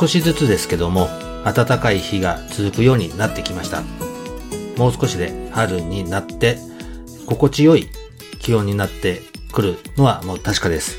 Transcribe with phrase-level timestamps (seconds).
[0.00, 1.08] 少しずつですけども
[1.44, 3.82] 暖かい日が続くようになってきました。
[4.78, 6.56] もう少しで春になって
[7.26, 7.86] 心地よい
[8.38, 9.20] 気温になって
[9.52, 10.96] くるのはもう確かです。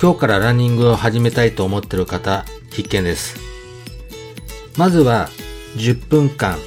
[0.00, 3.36] 今日からランニングを始めたいと思ってる方必見です。
[4.76, 5.28] まずは
[5.76, 6.58] 10分間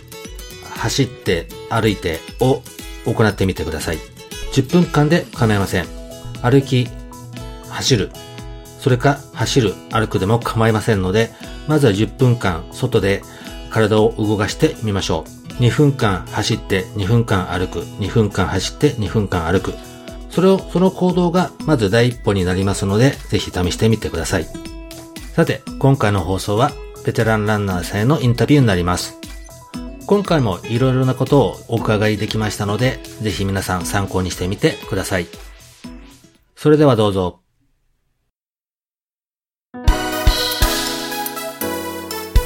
[0.77, 2.61] 走って歩いてを
[3.05, 3.97] 行ってみてください。
[4.53, 5.87] 10分間で構いません。
[6.41, 6.87] 歩き
[7.67, 8.11] 走る。
[8.85, 11.31] それか走る歩くでも構いませんので
[11.67, 13.23] まずは10分間外で
[13.71, 19.73] 体を動かしてみましょう2分間走って2分間歩く2分間走って2分間歩く
[20.35, 24.47] それを、その行動がまず第一歩になりますので、ぜひ試してみてください。
[25.33, 26.73] さて、今回の放送は、
[27.05, 29.17] ベテランランナーさんへのインタビューになります。
[30.05, 35.27] 今回もいろいろなことをお伺いできましたので、ぜひ皆さん参考にしてみてください。
[36.57, 37.44] それではどうぞ。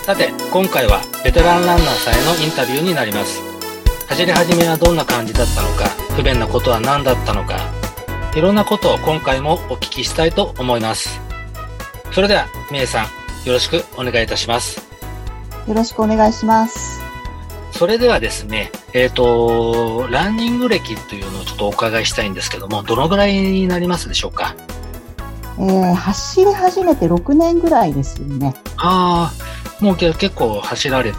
[0.10, 3.40] さて、今回はベテランランナーさんへのインタビューになります。
[4.08, 7.72] 走り始めはどんな感じだったのか、不便なことは何だったのか、
[8.36, 11.22] いろんなことを今回もお聞きしたいと思います。
[12.12, 13.06] それでは、みえさん、
[13.46, 14.82] よろしくお願いいたします。
[15.68, 17.00] よろしくお願いします。
[17.72, 24.56] それではですね、えっ、ー、と、ランニング歴というのをちょっとお伺いしたいんですけども、どのぐらいになりますでしょうか？
[25.60, 28.56] えー、走り始めて6年ぐらいですよね。
[28.78, 31.18] ああ、もう結構走られて、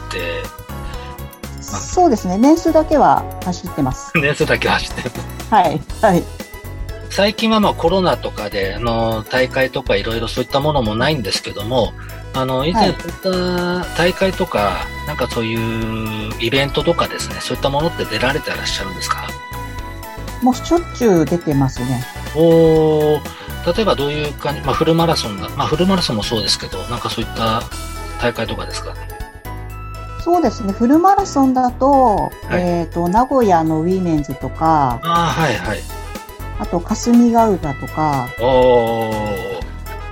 [1.60, 2.37] そうですね。
[2.38, 4.12] 年数だけは走ってます。
[4.19, 5.10] 年数だけ走ってる。
[5.50, 5.81] はい。
[6.03, 6.22] はい。
[7.10, 11.93] 最近はまあコロナとかで、あの、大会とかいろいろそういったものもないんですけども、
[12.34, 14.72] あの、以前そういった大会とか、は
[15.04, 19.27] い、なんかそういうイベントとかですね、そういったものって出られてらっしゃるんですか？
[20.42, 22.04] もうしょっちゅう出てますね。
[22.37, 23.21] お
[23.75, 27.62] 例えばどういう感じ、まあフルマラソンだ、まあフルマラソンもそうですけど、なんかそういった
[28.20, 28.94] 大会とかですか？
[30.22, 30.72] そうですね。
[30.72, 35.81] フルマラソンだと、はい、えっ、ー、と、名古屋のウィメンズとか、あはいはい。
[36.59, 39.10] あと、霞ヶ浦とか、お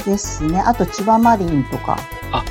[0.06, 0.60] ですね。
[0.60, 1.98] あと、千葉マリンとか。
[2.32, 2.42] あ、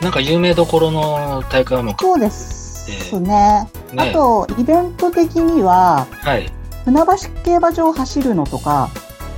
[0.00, 3.68] なんか有名どころの大会もそうですね。
[3.92, 6.50] えー、ねあと、イベント的には、はい。
[6.84, 7.06] 船橋
[7.44, 8.90] 競馬場走るのとか、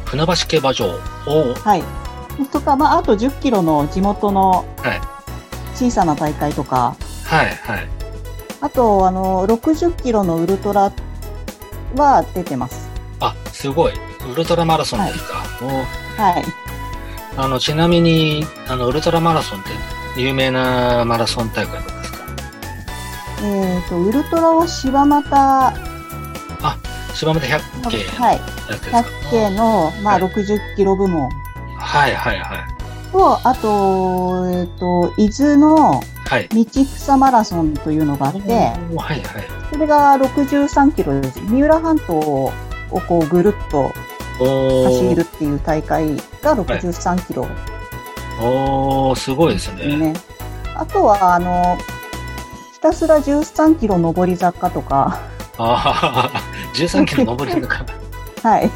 [0.06, 0.86] 船橋競馬場
[1.26, 1.84] おはい。
[2.50, 4.65] とか、まあ、あと10キロの地元の
[5.76, 7.88] 小さな大会とか、はいはいはい。
[8.62, 10.91] あと、あの、60キロのウルトラ
[11.94, 12.88] は出てます。
[13.20, 13.92] あ、すごい。
[14.32, 15.34] ウルトラマラソンですか？
[16.16, 16.44] はい。
[17.36, 22.19] あの、ちなみに、あの、ウルトラマラソンって有名なマラソン大会とかですか？
[23.42, 25.72] えっ、ー、と、ウルトラは柴又、あ、
[27.15, 28.38] 柴又100系はい。
[28.69, 31.28] 100系の、まあ、60キロ部門。
[31.78, 32.75] はいはいはい。
[33.16, 39.22] と、あと、えっ、ー、と、伊豆の、はい、道草マラソンというのがあって、はいはい、
[39.72, 41.41] それが63キロです。
[41.41, 42.53] 三浦半島を
[43.09, 43.91] こうぐるっと
[44.38, 47.53] 走るっていう大会が63キロ、はい、
[48.43, 49.97] おー、すごいですね。
[49.97, 50.15] ね
[50.75, 51.78] あとは、あの、
[52.75, 55.21] ひたすら13キロ上り坂とか。
[55.59, 56.43] ああ、
[56.75, 57.87] 13キロ上り坂。
[58.47, 58.71] はい。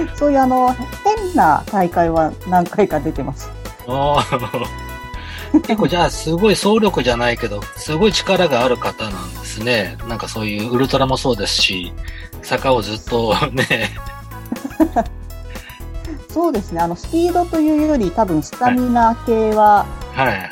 [0.14, 3.50] そういうあの、変な大会は何回か出てます。
[3.86, 4.38] ああ。
[5.66, 9.96] 結構じゃあすごい総力じゃないけど、すごい力がある方なんですね。
[10.06, 11.92] なんかそういうウルトラもそうですし、
[12.42, 13.90] 坂をずっとね。
[16.30, 16.80] そうですね。
[16.80, 19.86] あの、スピードというより多分スタミナ系は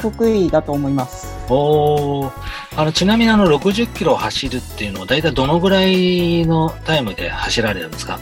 [0.00, 1.26] 得意だと思います。
[1.26, 2.32] はいはい、お
[2.76, 8.19] あの、ちなみにあの、60キロ走るっていうのは大体どのぐらいのタイムで走られるんですか？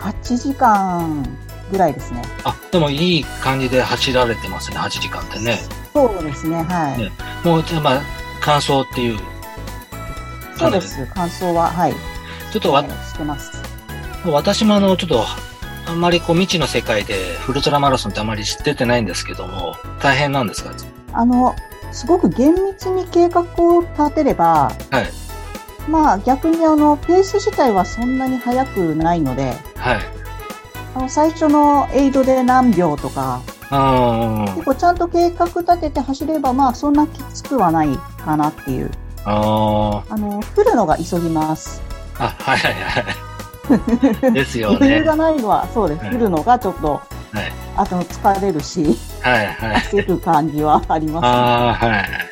[0.00, 1.24] ?8 時間
[1.70, 2.22] ぐらいですね。
[2.44, 5.58] あ、でもいい感じで走られてますね、8時間ってね。
[5.92, 6.98] そうですね、はい。
[6.98, 7.10] ね、
[7.44, 8.00] もう、まあ、
[8.40, 9.18] 感想っていう。
[10.56, 11.94] そうです、感想は、はい。
[12.52, 13.52] ちょっとわ、してます。
[14.24, 15.24] 私もあの、ちょっと、
[15.86, 20.70] あんまりこう未知の世界でフルトラマラソンってあまり知っててないんですけども、大変なんですか？
[21.12, 21.56] あの、
[21.90, 25.10] すごく厳密に計画を立てれば、はい。
[25.90, 29.98] まあ逆にあの、ペース自体はそんなに速くないので、はい。
[30.94, 38.90] あの最初のエイドで何秒とか、結構ちゃんと計画立てて走れば、まあそんなきつくはないかなっていう。
[39.24, 41.82] ああの、降るのが急ぎます。
[42.18, 43.30] あ、はいはいはい。
[44.32, 44.76] ですよね。
[44.76, 46.06] 余裕がないのは、そうです。
[46.06, 49.76] 降るのがちょっと、はい、あと疲れるし、はいはい。
[49.82, 51.28] 焦る感じはあります、ね。
[51.28, 52.29] ああ、はい。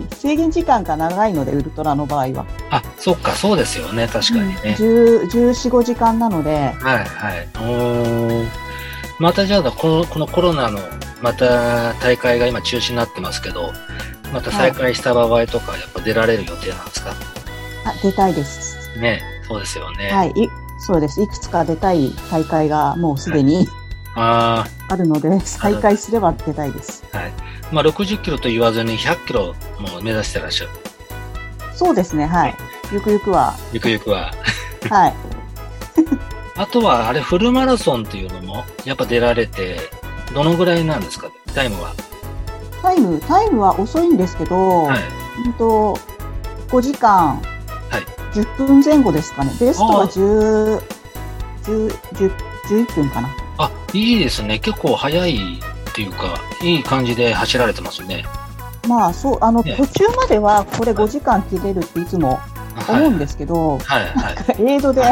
[0.18, 2.46] 制限時間が長いので、ウルトラの場合は。
[2.70, 4.76] あ、そっか、そうですよね、確かにね。
[4.78, 6.72] うん、14、5時間なので。
[6.80, 7.48] はいはい。
[7.60, 8.44] お
[9.18, 10.80] またじゃあこの、このコロナの、
[11.20, 13.72] また大会が今中止になってますけど、
[14.32, 17.18] また再開した場合とか、やっぱ出られる予定なんですか、はい、
[17.84, 18.98] あ、出たいです。
[18.98, 20.10] ね、そうですよね。
[20.10, 20.48] はい、い
[20.78, 21.22] そうです。
[21.22, 23.68] いくつか出たい大会がもうすでに、はい、
[24.16, 27.04] ああるので、再開すれば出たいです。
[27.12, 27.32] はい。
[27.72, 30.70] まあ、60キロと言わずに100キロも目指してらっしゃる。
[31.74, 32.56] そうですね、はい。
[32.92, 33.54] ゆくゆくは。
[33.72, 34.32] ゆくゆくは。
[34.88, 35.14] はい。
[36.56, 39.78] あとは、あれ、フルマラソンっていうのも、やっぱ出られて、
[40.34, 41.92] どのぐらいなんですか、タイムは。
[42.82, 45.00] タイム、タイムは遅いんですけど、はい。
[45.46, 45.98] うんと、
[46.68, 47.40] 5時間、
[47.90, 48.02] はい。
[48.34, 49.52] 10分前後ですかね。
[49.58, 50.82] ベストは10、
[51.64, 52.32] 10、10、
[52.68, 53.28] 11分かな。
[53.64, 54.58] あ、いいですね。
[54.58, 55.60] 結構早い
[55.90, 58.24] っていうか、いい感じで走られてますね。
[58.88, 62.40] まあ、そう、あの、ね、途中まではこれ5時間切れるっていつも
[62.88, 65.02] 思うんですけど、はい、はい、はい、エイドで、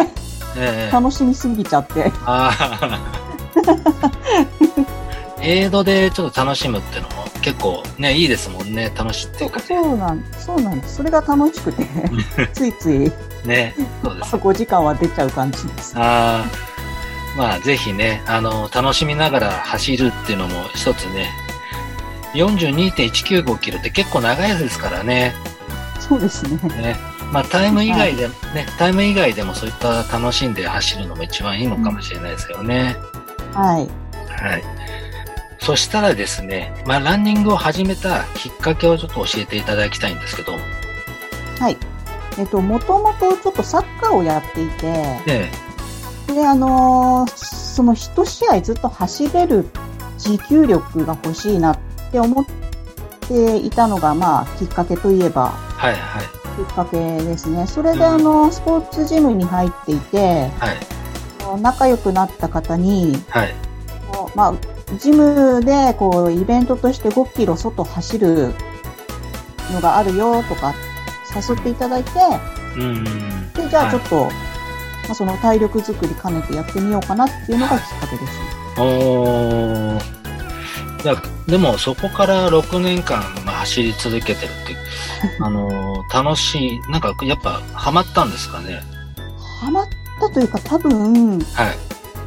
[0.91, 2.11] 楽しみすぎちゃって。
[5.41, 9.49] エイドでちょっと楽しむっていうのも結構ね、いいですもんね、楽しって。
[9.61, 10.97] そうなん、そうなんです。
[10.97, 11.87] それが楽しくて、
[12.53, 13.12] ついつい、
[13.47, 14.37] ね、そうです。
[14.37, 15.95] 5時間は出ちゃう感じです。
[15.97, 16.78] ああ。
[17.38, 21.31] まあ、ぜひね、あの、楽しみながら走るっていうのも一つね、
[22.35, 25.35] 42.195キロって結構長いですからね。
[26.00, 26.56] そうですね。
[26.82, 26.96] ね
[27.32, 32.96] まあ、タイム以外で、はい、ね、タイム以外でもそういった楽しんで走るのも一番いいのかもしれないですよね。
[33.52, 33.88] うん、はい。
[34.43, 34.64] はい。
[35.61, 40.55] そしたらですね、まあ、ランニングを始めたきっかけをちょっと教えていただきたいんですけど。
[41.61, 41.76] はい。
[42.37, 44.87] えっと、もともとちょっとサッカーをやっていて、
[45.29, 45.68] ええ
[46.35, 49.67] で、あのー、その一試合ずっと走れる
[50.19, 51.79] 持久力が欲しいなっ
[52.13, 52.45] て思っ
[53.29, 56.25] ていたのが、まあ、きっかけといえば、はいはい。
[56.25, 57.67] きっかけですね。
[57.67, 61.61] それで、あの、スポーツジムに入っていて、はい。
[61.61, 63.55] 仲良くなった方に、はい。
[64.35, 64.55] まあ、
[64.99, 68.55] ジムで、こう、イベントとして5キロ外走る
[69.73, 70.75] のがあるよとか、
[71.35, 72.11] 誘っていただいて、
[72.77, 73.53] うん。
[73.53, 74.29] で、じゃあちょっと、
[75.09, 78.81] まあ、その体力づくり兼ねてやってみようかなっていうのがきっかけです。
[78.81, 79.99] お
[81.03, 84.77] だでもそこから6年間、まあ、走り続けてるって、
[85.41, 88.83] あのー、楽しい、なんかやっぱハマったんですかね？
[89.61, 89.87] ハマっ
[90.21, 91.79] たというか多分、はい、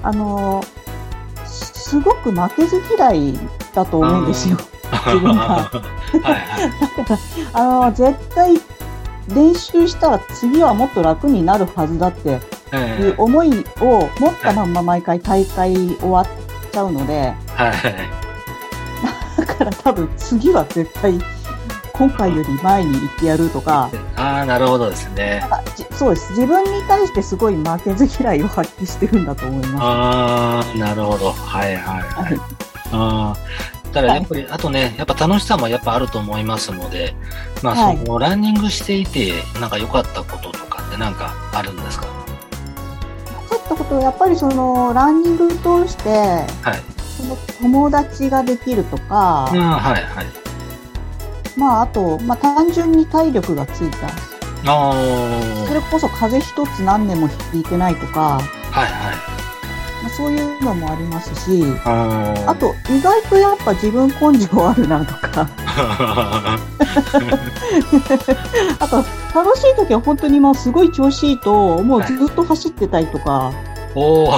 [0.01, 3.39] あのー、すごく負けず嫌い
[3.75, 4.57] だと思うんですよ。
[5.05, 5.69] 自分が。
[5.69, 5.69] は
[6.19, 6.43] いはい、
[7.53, 8.59] あのー、絶対
[9.27, 12.39] 練習したら次はもっと楽になるはずだって
[12.77, 16.27] いう思いを持ったまんま毎回大会終わっ
[16.71, 17.73] ちゃうので、はい、
[19.37, 21.19] だから多分次は絶対
[21.93, 23.89] 今回より前に行ってやるとか。
[24.15, 25.43] ああ、なるほどですね。
[25.91, 26.31] そうです。
[26.31, 29.75] 自分に対してすごい負けず嫌いを発揮してるんだと思います。
[29.79, 31.31] ああ、なるほど。
[31.31, 32.39] はいはいはい。
[32.93, 33.37] ああ。
[33.93, 37.13] ただやっぱり、あとね、やっぱ楽しさもやっぱあると思いますので、
[37.61, 42.07] まあ、その、ランニングしていて、なんか良かったこととかってなんかあるんですか？
[43.73, 46.79] ったことはやっぱりそのランニング通して、はい、
[47.17, 50.25] その友達ができるとか、うん、はいはい。
[51.57, 54.07] まああと、まあ単純に体力がついた。
[54.67, 54.93] あ
[55.67, 58.39] それこそ風邪一つ何年も引いてないとか、
[58.71, 59.30] はいはい。
[60.01, 65.47] まあ、そういうのもありますし、あと意外とやっぱ自分根性あるなとか。
[68.79, 68.97] あと
[69.33, 73.53] 楽しい時は本当にもうすごい調子いいと、もうずっと走ってたりとか、はい、
[73.95, 74.31] お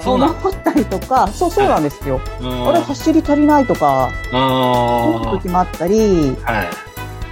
[0.00, 2.20] そうな思ったりとか、そうそうなんですよ。
[2.40, 6.68] あれ走り足りないとか、思う時もあったり、はい、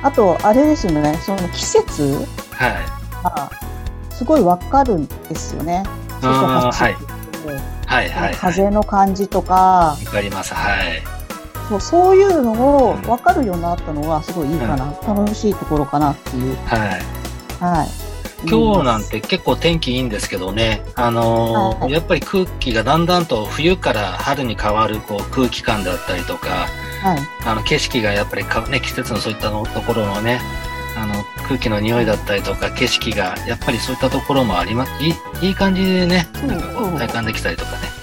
[0.02, 2.74] あと、あれですよね、その季節はい。
[3.24, 3.50] あ
[4.10, 5.84] すごいわかるんですよね。
[6.20, 6.94] そうそう走って。
[6.94, 7.11] はい
[7.86, 9.54] はい、風の感じとか。
[9.54, 11.02] わかります、はい。
[11.68, 12.52] そうそういうの
[12.88, 16.56] を分かるようになったのはすごいいいかな、うん、楽しいところかなっていう。
[16.66, 16.80] はい。
[17.62, 18.12] はい。
[18.48, 26.48] 今日なんて結構天気いいんですけどね、あのーはい、やっぱり空気がだんだんと冬から春に変わるこう空気感だったりとか、
[27.02, 30.40] はい、あの景色がやっぱりか、ね、季節のそういったのところのね、
[30.96, 31.14] あの
[31.46, 38.02] 空気の匂いだったりとか景色がやっぱりそういったところもありますいいいい感じでねなんかこう体感できたりとかね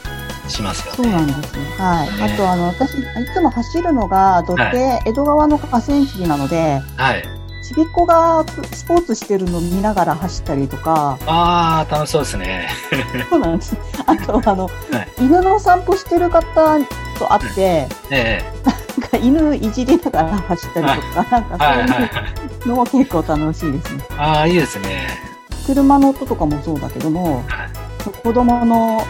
[0.50, 0.98] しますよね。
[0.98, 1.66] そうなんですね。
[1.78, 2.18] はい。
[2.18, 3.04] ね、あと、あの、私、い
[3.34, 7.24] つも走るのが、土手、はい、江戸川の河川敷なので、はい。
[7.64, 8.44] ちびっ子が
[8.74, 11.20] スポーツしてるの見ながら走ったりとか。
[11.28, 12.70] ああ、楽しそうですね。
[13.30, 13.78] そうなんです。
[14.08, 14.72] あと、あの、は
[15.20, 16.80] い、犬の散歩してる方
[17.20, 18.44] と会って、ええ、
[19.00, 24.06] なんか犬いじりながら走ったりとか、なんかそういうのも結構楽しいですね。
[24.18, 25.08] ああ、いいですね。
[25.66, 29.02] 車の音とかもそうだけども、はい、子供の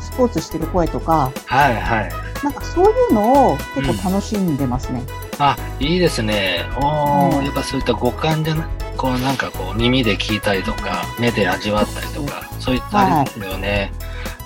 [0.00, 2.10] スポーツしてる声とか、はいはい。
[2.42, 5.02] なんかそういうのを結構楽しんでますね。
[5.22, 6.64] うんあ、いいですね。
[6.78, 13.92] おー、うん、やっぱそういった五感じゃな、こうなんかこう耳で聞いたりとか、目で味わったりとか、そういったありですよね、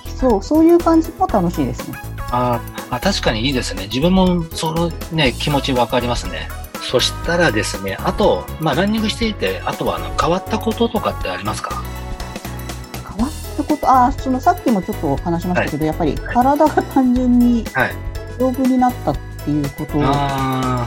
[0.05, 0.11] はい。
[0.11, 1.97] そう、そういう感じも楽しいですね。
[2.29, 3.85] ああ、確かにいいですね。
[3.85, 6.47] 自分もそのね、気持ちわかりますね。
[6.83, 11.83] そしたらですね、あと、まあランニングしていて、あとはあの変わったこととかってありますか？
[13.15, 17.63] 変わったこと、ああ、そのさっきもちょっと話しましたけど、はい、やっぱり体が単純に
[18.37, 19.99] 丈夫になったっっていうこと。
[19.99, 20.85] かな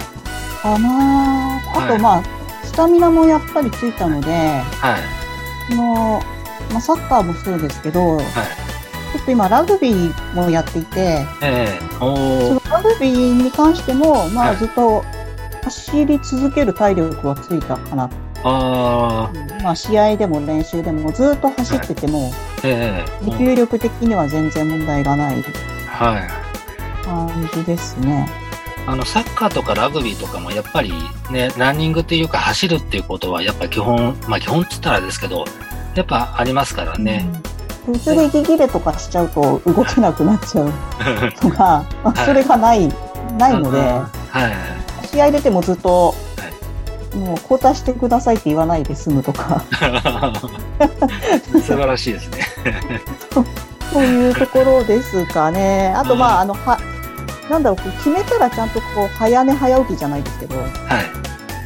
[1.59, 2.23] あと、まあ、
[2.65, 4.99] スタミナもやっぱりついたので、は
[5.71, 6.21] い、の
[6.73, 15.05] まあ、サッカーもそうですけど、はい、ちょっと今ラグビーもやっていて、えー、そのラグビーに関しても、まあ、ずっと
[15.67, 18.09] 走り続ける体力はついたかな。
[18.45, 19.33] あ
[19.65, 22.33] まあ、試合でも練習でもずっと走ってても、はい
[22.65, 23.05] え。
[23.23, 25.43] ー、持久力的には全然問題がない。
[27.05, 28.29] 感じですね。
[28.87, 30.93] あの、サッカーとかラグビーとかもやっぱり
[31.33, 35.45] ね、ランニングっていうか走るっていうことはやっぱ基本、まあ基本って言ったらですけど、
[35.97, 37.29] やっぱありますからね。
[37.87, 40.73] 途中で息切れとかしちゃうと動けなくなっちゃう
[41.41, 42.89] とか、 まあ、それがない、
[43.37, 44.76] ないので、はい、
[45.17, 46.15] 試合出てもずっと、
[47.15, 49.65] もう交代してくださいって言わないで済むとか。
[51.55, 52.47] 素晴らしいですね。
[53.95, 55.95] そういうところですかね。
[55.97, 56.79] あと、まあ、あの、は、
[57.49, 60.67] なんだろう、決めたらちゃんとこう、早寝早起きじゃないですけど、はい。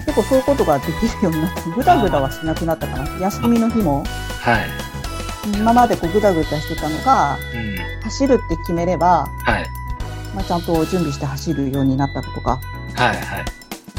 [0.06, 3.18] 結構そういうことができるようになって、ぐだぐだはしなくなったかな。
[3.20, 4.04] 休みの日も。
[4.42, 5.58] はい。
[5.58, 9.68] 今までこうぐだぐだしてたのが、うん、走るって決めれば、はい。
[10.36, 12.60] まあ、ちゃんと準備して走るようになったとか。
[13.00, 13.44] はいはい。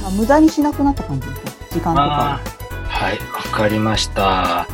[0.02, 1.42] まあ、無駄にしなくなった感じです
[1.74, 2.40] 時間とか。
[2.88, 4.68] はい、わかりました。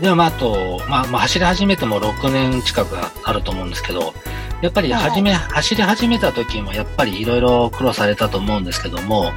[0.00, 4.14] では、まあ、あと、まあ、まあ、走り始めても6年近くあると思うんですけど、
[4.62, 9.32] やっぱり始め、はい、走り始めた時もやっぱりいろいろ苦労されたと思うんですけども、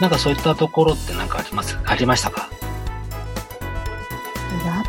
[0.00, 1.78] なんかそういったところって何かあります？
[1.84, 2.50] ありましたか？
[4.66, 4.84] やっ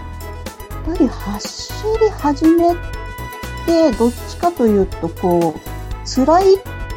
[0.86, 2.74] ぱり走り始め
[3.66, 5.60] て、どっちかというと、こう、
[6.10, 6.44] 辛い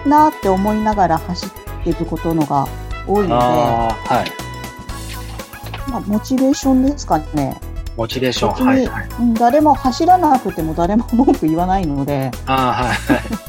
[0.08, 2.66] なって思いながら走っていることのが
[3.06, 5.90] 多いので、はい。
[5.90, 7.60] まあ、モチベーションですかね。
[7.96, 8.66] モチベーション。
[8.66, 12.30] はい、はい、誰も走らなくても誰も文句言わないので。
[12.46, 13.44] あはい、はい。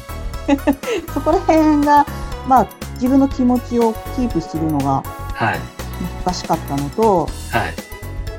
[1.12, 2.06] そこら辺が、
[2.46, 5.02] まあ、自分の気持ちをキープするのが
[6.24, 7.28] 難しかったのと、は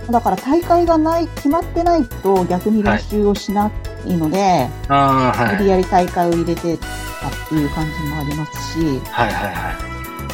[0.09, 3.71] い、だから大会がない、決まってないと逆に練習をしな
[4.07, 6.85] いので、はい、無理やり大会を入れてた
[7.27, 8.79] っていう感じもありますし、
[9.11, 9.75] はいはいはい。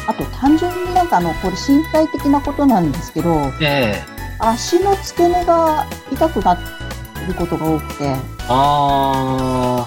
[0.06, 8.14] あと単純になんかあの、これ身体的なことなんですけど、ええ足の付け根が痛くなることが多くて。
[8.48, 9.86] あ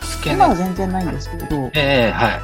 [0.00, 0.36] 付け根。
[0.36, 1.70] 今は全然ないんですけど。
[1.74, 2.40] ええー、はい。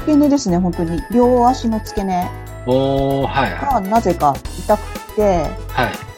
[0.00, 1.00] 付け根ですね、本当に。
[1.12, 2.28] 両足の付け根。
[2.66, 3.82] おはい、はい。
[3.84, 5.22] がなぜか痛くて。
[5.68, 6.08] はい。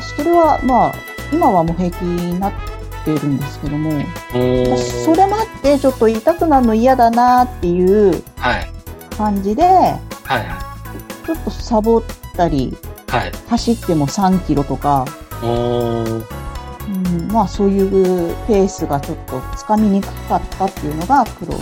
[0.00, 0.92] それは、まあ、
[1.32, 2.73] 今はもう平気になって
[3.12, 3.90] るんですけども。
[5.04, 8.22] それもあって、ちょっと痛くなるの嫌だなっていう
[9.16, 9.72] 感じで、はい。
[9.72, 11.26] はいはい。
[11.26, 12.02] ちょっとサボっ
[12.36, 12.76] たり、
[13.08, 15.06] はい、走っても3キロとか、
[15.42, 16.24] うん、
[17.32, 21.60] まあそういうペースがちょっとつかみにくかったっていうのが苦労し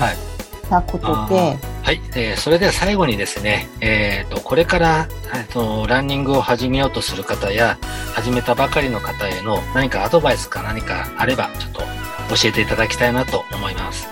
[0.68, 7.76] たことで、はいはい、えー、それでは最後にですね、えっ、ー、と、これから、えっ、ー、と、ランニングを始めようとする方や、
[8.14, 14.06] 始めたばかりの方への何かアドバイスか何かあれば、ちょっと教えていただきたいなと思います。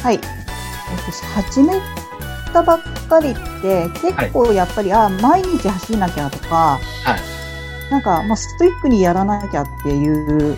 [0.00, 0.20] はい。
[1.34, 1.72] 始め
[2.52, 7.16] たばっかりって結構やっぱり、はい、あ毎日走んなきゃとか、は
[7.88, 10.56] い、なんか、まあ、ストイックにやらなきゃっていう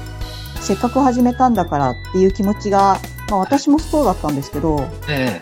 [0.60, 2.98] せっかく始めたんだからっていう気持ちが、
[3.30, 5.40] まあ、私もそうだったんですけど、え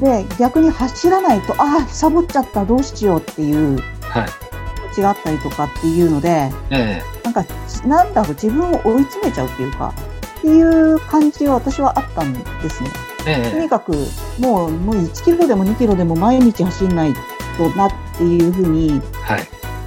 [0.00, 4.28] で逆に走らないとああサボっちゃったどうしようっていう、はい、
[4.74, 7.44] 気持ちがあったりとかっていうので、えなんか
[7.86, 9.94] なんだろう自分を追い詰めちゃうっていうか
[10.38, 12.40] っていう感じは私はあったんで
[12.70, 12.90] すね。
[13.26, 13.92] ええ、とにかく
[14.38, 17.12] もうもう1キロでも2キロでも毎日走んない
[17.58, 19.02] となっていうふうに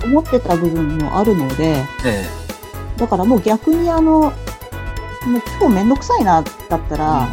[0.04, 2.24] 思ってた部分もあるので、え、
[2.98, 4.34] だからもう逆にあのもう
[5.60, 7.28] 今日めんどくさいなだったら、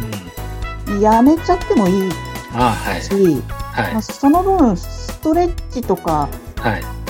[0.87, 2.11] うん、やめちゃってもいい
[2.51, 3.13] し、
[3.73, 3.93] はい。
[3.93, 6.29] はい、その分、ストレッチとか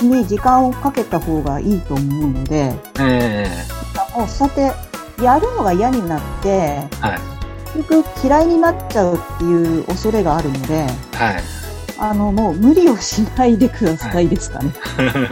[0.00, 11.42] に時間をかけた方がいいと思うので、えー、もうそうやってやるのが嫌になって、はい、結局嫌いになっちゃうっていう恐れがあるので、はい、
[11.98, 14.72] あのもう無理をしないでくださいですかね。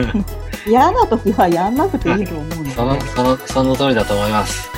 [0.67, 2.71] 嫌な時はやんなくていいと思うので。
[2.71, 4.69] その、その、その通りだと思います。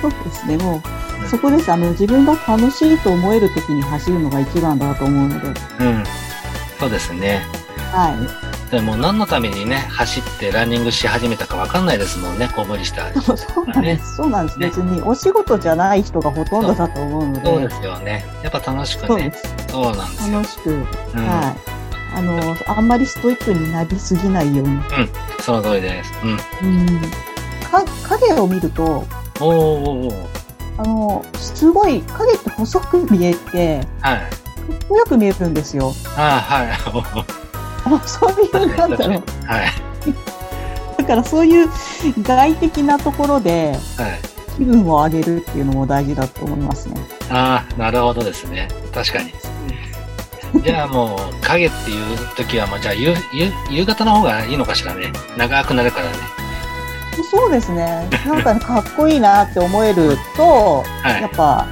[0.00, 0.82] そうですね、もう、うん、
[1.32, 1.72] そこです。
[1.72, 5.48] あの、自分が楽しいと思える時に走るのが一番だと思うので。
[5.80, 6.04] うん。
[6.78, 7.40] そうですね。
[7.90, 8.10] は
[8.68, 8.70] い。
[8.70, 14.16] でも何のためにね、走ってランニングし始めたか分かんないですもんね、こう無理したら、そ うそうなんです。
[14.16, 14.58] そうなんです。
[14.58, 17.46] 別にお仕事じゃない人がほとんどだと思うので。
[17.46, 18.26] そうですよね。
[18.42, 19.32] やっぱ楽しくね。
[19.70, 20.70] そうなんです楽しく。
[20.70, 20.84] うん、
[21.26, 21.56] はい。
[22.14, 24.74] あの、あんまりストイックになりすぎないように。
[24.74, 24.82] うん、
[25.40, 26.12] その通りです。
[26.22, 26.30] うん。
[26.30, 26.34] う
[26.82, 27.00] ん。
[27.70, 29.06] か、影を見ると、
[29.40, 30.28] おお
[30.78, 34.18] あの、すごい、影って細く見えて、はい。
[34.18, 35.92] かっこよく見えるんですよ。
[36.16, 36.68] あはい。
[37.84, 39.22] あそういう、なんだろう。
[39.46, 39.70] はい。
[40.98, 41.68] だからそういう
[42.22, 44.20] 外的なところで、はい。
[44.56, 47.00] 気分を上げるっていうのも大事だと思いますね。
[47.30, 48.68] ああ、なるほどですね。
[48.92, 49.32] 確かに。
[50.62, 55.10] じゃあもう、影っていう時は、もうじゃあ夕夕夕方の方がいいのかしらね。
[55.36, 56.41] 長くなるからね。
[57.30, 58.08] そうですね。
[58.26, 61.66] なんか、かっこいいなって思えると、はい、やっぱ、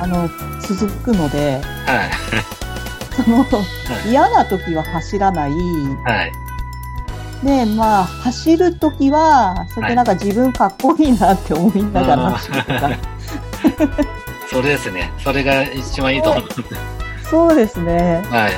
[0.00, 0.28] あの、
[0.60, 2.10] 続くので、はい。
[3.22, 3.44] その、は
[4.06, 5.52] い、嫌な時は走らない。
[5.52, 6.32] はい。
[7.44, 12.90] で、まあ、走る時は、それでなんか自分かっこいいなって思いながら走るとか。
[14.50, 15.12] それですね。
[15.22, 16.44] それが一番いいと思う。
[17.22, 18.22] そうですね。
[18.30, 18.52] はい。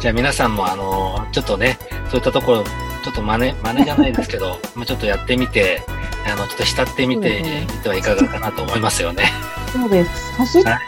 [0.00, 1.78] じゃあ皆さんもあの、ちょっとね、
[2.10, 2.64] そういったところ、
[3.02, 5.82] ちょっと真似、真似じゃないですけど、 まあちょっとやってみて、
[6.26, 9.32] あの、ちょっと慕ってみてみてはいかがかなと思いますよね。
[9.72, 10.32] そうです。
[10.36, 10.78] 走っ、はい、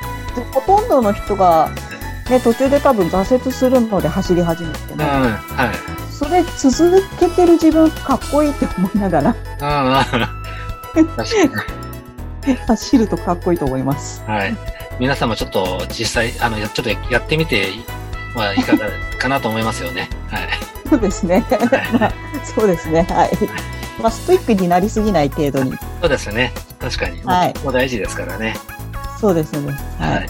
[0.53, 1.71] ほとんどの人が、
[2.29, 5.05] ね、途中で多分挫折するので走り始めてね。
[5.05, 6.11] うん、はい。
[6.11, 9.31] それ続けてる自分かっこいいって思いながら。
[9.61, 10.07] ああ、
[10.95, 11.63] 確か
[12.47, 12.57] に。
[12.67, 14.23] 走るとかっこいいと思います。
[14.27, 14.57] はい。
[14.99, 17.73] 皆さんもちょっと実際、あの、ちょっとやってみて
[18.35, 18.87] はいかが
[19.19, 20.11] かなと思いますよね。
[20.29, 20.49] はい。
[20.91, 21.47] そうですね。
[21.93, 22.13] まあ、
[22.45, 23.07] そうですね。
[23.09, 23.31] はい。
[24.03, 25.73] まあ、ストイックになりすぎない程度に。
[26.01, 26.53] そうですね。
[26.81, 27.23] 確かに。
[27.23, 27.55] はい。
[27.63, 28.57] もう大事ですからね。
[29.21, 29.73] そうですね。
[29.99, 30.27] はい。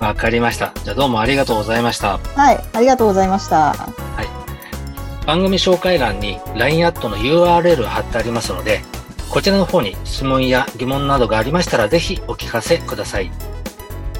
[0.00, 0.72] わ、かりました。
[0.84, 2.18] じゃあどうもありがとうございました。
[2.18, 2.64] はい。
[2.72, 3.72] ありがとうございました。
[3.72, 5.26] はい。
[5.26, 8.82] 番組紹介欄に LINE アットの URL 貼ってありますので、
[9.30, 13.32] こちらの方に質問や疑問などがありましたらぜひお聞かせください。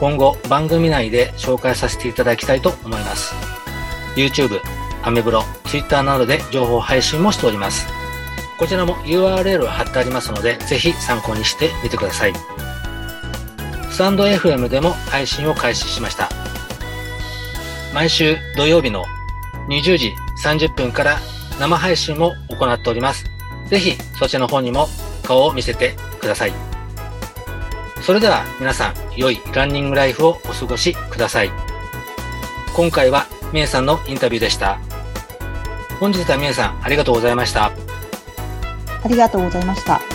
[0.01, 3.35] 今後番組内で紹介させていただきたいと思います。
[4.17, 4.61] YouTube、
[5.05, 7.87] アメブロ、Twitter などで情報配信もしております。
[8.59, 12.33] こちらも URL を貼ってありますので、ぜひ参考にしてみてください。
[13.91, 16.31] スタンド FM でも配信を開始しました。
[17.93, 19.05] 毎週土曜日の
[19.69, 21.19] 20時30分から
[21.61, 23.25] 生配信も行っております。
[23.69, 24.89] ぜひそちらの方にも
[25.23, 26.53] 顔を見せてください。
[28.03, 31.51] それでは皆さん、良いランニングライフをお過ごしください。
[32.75, 34.79] 今回はみえさんのインタビューでした。
[36.01, 37.67] 本日は皆さん、ありがとうございました。
[37.67, 40.14] ありがとうございました。